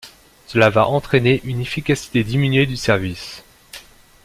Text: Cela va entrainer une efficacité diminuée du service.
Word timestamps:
Cela 0.47 0.71
va 0.71 0.87
entrainer 0.87 1.41
une 1.43 1.61
efficacité 1.61 2.23
diminuée 2.23 2.65
du 2.65 2.75
service. 2.75 3.43